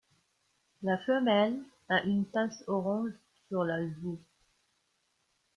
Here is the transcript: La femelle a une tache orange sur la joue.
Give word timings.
La 0.81 0.97
femelle 0.97 1.59
a 1.87 2.01
une 2.05 2.25
tache 2.25 2.63
orange 2.65 3.11
sur 3.49 3.63
la 3.63 3.85
joue. 3.87 4.17